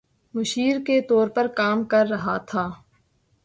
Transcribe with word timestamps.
مشیر 0.33 0.79
کے 0.85 0.99
طور 1.01 1.27
پر 1.27 1.47
کام 1.47 1.83
کر 1.83 2.05
رہا 2.09 2.37
تھا 2.47 2.69